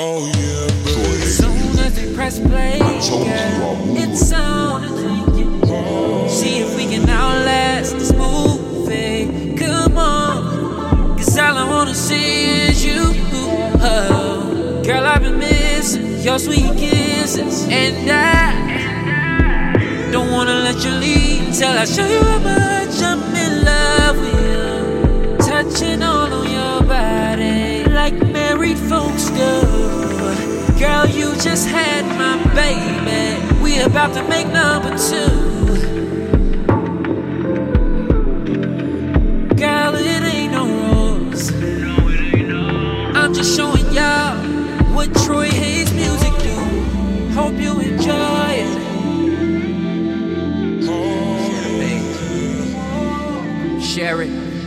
Oh 0.00 0.24
yeah, 0.26 0.68
baby. 0.84 1.26
Soon 1.26 1.76
as 1.80 1.92
they 1.96 2.14
press 2.14 2.38
play, 2.38 2.78
girl, 2.78 3.96
it's 3.96 4.32
on. 4.32 4.84
See 6.28 6.60
if 6.60 6.76
we 6.76 6.86
can 6.86 7.08
outlast 7.08 7.98
this 7.98 8.12
movie. 8.12 9.56
Come 9.56 9.98
on, 9.98 11.16
cause 11.16 11.36
all 11.36 11.58
I 11.58 11.64
wanna 11.68 11.96
see 11.96 12.68
is 12.68 12.84
you. 12.84 13.12
Oh, 13.80 14.82
girl, 14.86 15.04
I've 15.04 15.22
been 15.22 15.36
missing 15.40 16.20
your 16.22 16.38
sweet 16.38 16.76
kisses, 16.78 17.66
and 17.68 18.08
I 18.08 20.12
don't 20.12 20.30
wanna 20.30 20.60
let 20.60 20.80
you 20.84 20.92
leave 20.92 21.52
till 21.56 21.76
I 21.76 21.84
show 21.84 22.06
you 22.06 22.22
how 22.22 22.38
much 22.38 23.02
I'm 23.02 23.20
in 23.34 23.64
love 23.64 24.16
with 24.20 24.40
you. 24.46 25.36
Touching 25.38 26.04
all 26.04 26.32
on 26.32 26.48
your 26.48 26.82
body 26.82 27.82
like 27.90 28.14
married 28.28 28.78
folks 28.78 29.28
do. 29.30 29.67
About 33.98 34.14
to 34.14 34.22
make 34.28 34.46
number 34.46 34.90
two. 34.96 35.28
Girl, 39.56 39.94
it 39.96 40.22
ain't 40.22 40.52
no 40.52 40.66
rules. 40.68 41.50
I'm 43.16 43.34
just 43.34 43.56
showing 43.56 43.92
y'all 43.92 44.36
what 44.94 45.12
Troy 45.24 45.48
Hayes 45.50 45.92
music 45.94 46.32
do. 46.44 46.54
Hope 47.34 47.54
you 47.54 47.80
enjoy 47.80 48.50
it. 48.50 48.78
Share 53.82 54.22
it. 54.22 54.57